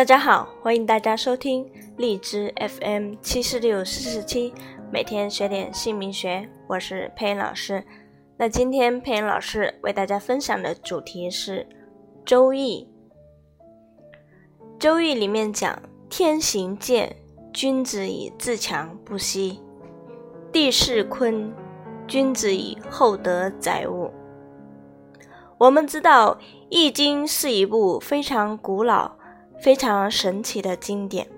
[0.00, 4.50] 大家好，欢迎大家收听荔枝 FM 七四六四四七，
[4.90, 7.84] 每天学点姓名学，我是佩恩老师。
[8.38, 11.68] 那今天佩恩老师为大家分享的主题是
[12.24, 12.88] 《周易》。
[14.78, 15.78] 《周易》里面讲
[16.08, 17.14] ：“天行健，
[17.52, 19.60] 君子以自强不息；
[20.50, 21.52] 地势坤，
[22.06, 24.10] 君子以厚德载物。”
[25.60, 26.36] 我们知道，
[26.70, 29.19] 《易经》是一部非常古老。
[29.60, 31.26] 非常神奇的经典，《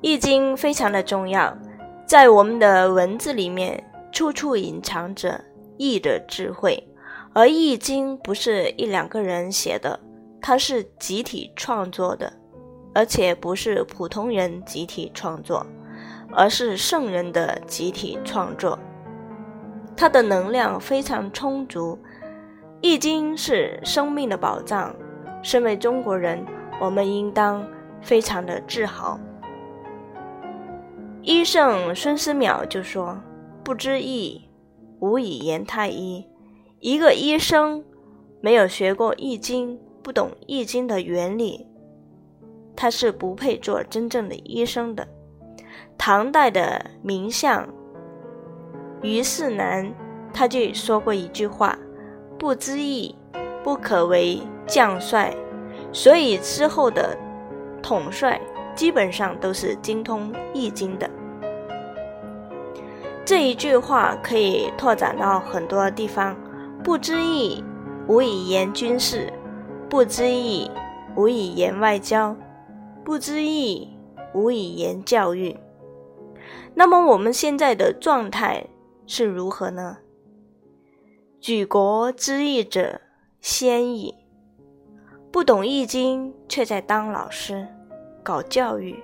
[0.00, 1.58] 易经》非常的重要，
[2.06, 5.44] 在我们的文字里面，处处隐藏着
[5.76, 6.88] 易的智慧。
[7.32, 9.98] 而《易经》不是一两个人写的，
[10.40, 12.32] 它是集体创作的，
[12.94, 15.66] 而且不是普通人集体创作，
[16.32, 18.78] 而是圣人的集体创作。
[19.96, 21.98] 它的能量非常充足，
[22.80, 24.94] 《易经》是生命的宝藏。
[25.42, 26.44] 身为中国人，
[26.80, 27.66] 我们应当
[28.00, 29.18] 非常的自豪。
[31.22, 33.20] 医圣孙思邈就说
[33.62, 34.48] ：“不知易，
[35.00, 36.26] 无以言太医。”
[36.80, 37.84] 一个医生
[38.40, 41.66] 没有学过易经，不懂易经的原理，
[42.76, 45.08] 他是不配做真正的医生的。
[45.98, 47.68] 唐代的名相
[49.02, 49.92] 虞世南，
[50.32, 51.76] 他就说过一句话
[52.38, 53.14] ：“不知易，
[53.64, 55.34] 不可为。”将帅，
[55.92, 57.16] 所以之后的
[57.82, 58.40] 统帅
[58.76, 61.10] 基本上都是精通易经的。
[63.24, 66.36] 这一句话可以拓展到很多地方：
[66.84, 67.64] 不知易，
[68.06, 69.32] 无以言军事；
[69.88, 70.70] 不知易，
[71.16, 72.36] 无以言外交；
[73.04, 73.88] 不知易，
[74.32, 75.56] 无以言教育。
[76.74, 78.66] 那么我们现在的状态
[79.06, 79.98] 是如何呢？
[81.40, 83.00] 举国知易者
[83.40, 84.14] 先矣。
[85.30, 87.66] 不懂易经，却在当老师、
[88.22, 88.94] 搞教育；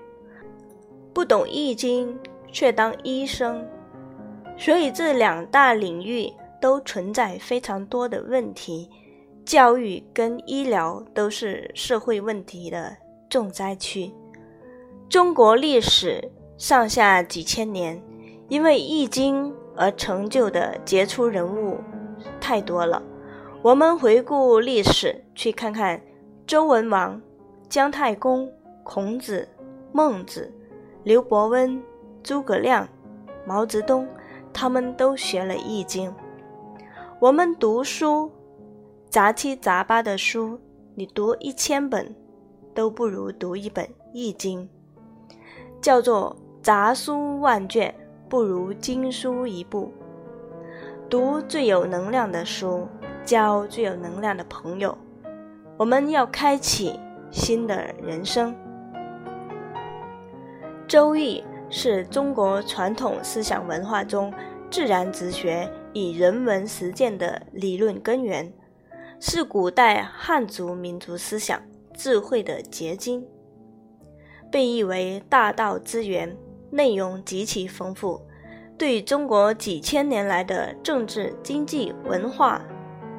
[1.12, 2.18] 不懂易经，
[2.50, 3.64] 却当医生。
[4.56, 8.88] 所以这两大领域都存在非常多的问题。
[9.44, 12.96] 教育跟医疗都是社会问题的
[13.28, 14.10] 重灾区。
[15.10, 18.02] 中国历史上下几千年，
[18.48, 21.76] 因为易经而成就的杰出人物
[22.40, 23.02] 太多了。
[23.60, 26.00] 我们回顾历史，去看看。
[26.46, 27.18] 周文王、
[27.70, 29.48] 姜太公、孔子、
[29.92, 30.52] 孟子、
[31.02, 31.82] 刘伯温、
[32.22, 32.86] 诸葛亮、
[33.46, 34.06] 毛泽东，
[34.52, 36.10] 他们都学了《易经》。
[37.18, 38.30] 我们读书，
[39.08, 40.60] 杂七杂八的书，
[40.94, 42.14] 你读一千本，
[42.74, 44.68] 都不如读一本《易经》。
[45.80, 47.94] 叫做杂书万卷，
[48.28, 49.90] 不如经书一部。
[51.08, 52.86] 读最有能量的书，
[53.24, 54.96] 交最有能量的朋友。
[55.76, 56.98] 我们要开启
[57.32, 58.54] 新的人生。
[60.86, 64.32] 《周易》是中国传统思想文化中
[64.70, 68.52] 自然哲学与人文实践的理论根源，
[69.18, 71.60] 是古代汉族民族思想
[71.92, 73.26] 智慧的结晶，
[74.52, 76.36] 被誉为大道之源，
[76.70, 78.20] 内容极其丰富，
[78.78, 82.62] 对中国几千年来的政治、经济、文化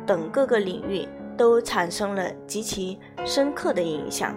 [0.06, 1.06] 等各个领域。
[1.38, 4.36] 都产生了极其深刻的影响。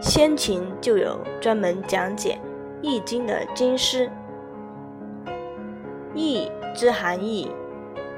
[0.00, 2.38] 先秦就有专门讲解
[2.82, 4.10] 《易经》的经师。
[6.14, 7.50] 易之含义，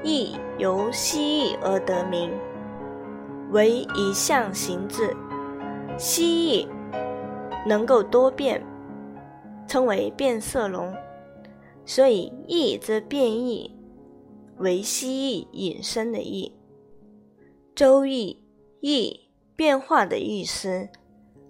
[0.03, 2.31] 易由蜥蜴而得名，
[3.51, 5.15] 为一象形字。
[5.97, 6.67] 蜥蜴
[7.65, 8.61] 能够多变，
[9.67, 10.93] 称为变色龙，
[11.85, 13.75] 所以易之变异
[14.57, 16.51] 为蜥蜴引申的易。
[17.77, 18.41] 周易，
[18.81, 20.89] 易变化的意思，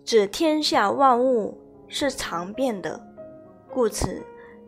[0.04, 1.58] 指天下万物
[1.88, 3.02] 是常变的，
[3.72, 4.22] 故此，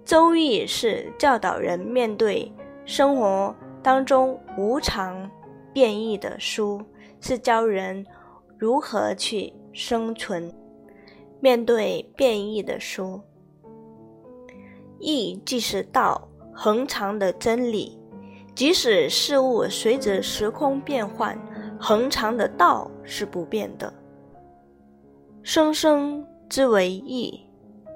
[0.05, 2.49] 周易是教导人面对
[2.85, 3.53] 生活
[3.83, 5.29] 当中无常
[5.73, 6.81] 变异的书，
[7.19, 8.05] 是教人
[8.57, 10.49] 如何去生存，
[11.41, 13.19] 面对变异的书。
[14.97, 17.98] 易即是道，恒常的真理。
[18.55, 21.37] 即使事物随着时空变换，
[21.79, 23.93] 恒常的道是不变的。
[25.41, 27.39] 生生之为易，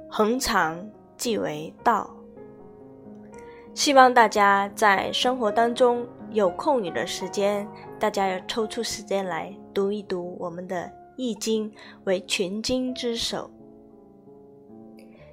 [0.09, 2.09] 恒常即为道。
[3.73, 7.67] 希望大家在生活当中有空余的时间，
[7.99, 10.83] 大家要抽出时间来读一读我们的
[11.17, 11.69] 《易经》，
[12.05, 13.49] 为群经之首。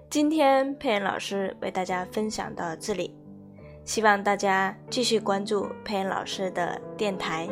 [0.08, 3.14] 今天佩恩老师为大家分享到这里。
[3.91, 7.49] 希望大家继续关注佩恩老师的电台，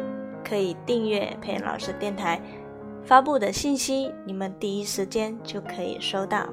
[0.49, 2.41] 可以订阅佩恩老师电台，
[3.03, 6.49] 发布的信息，你们第一时间就可以收到。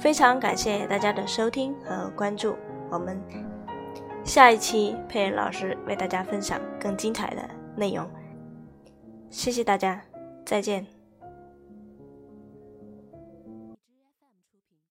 [0.00, 2.56] 非常感谢大家的收听和关注，
[2.90, 3.22] 我们
[4.24, 8.04] 下一期佩恩老师为大家分享更精彩的内容。
[9.30, 10.02] 谢谢大家，
[10.44, 11.01] 再见。